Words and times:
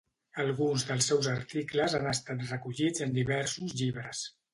Alguns 0.43 0.85
dels 0.91 1.09
seus 1.11 1.27
articles 1.33 1.97
han 1.97 2.07
estat 2.13 2.41
recollits 2.53 3.05
en 3.07 3.13
diversos 3.19 3.77
llibres. 3.83 4.23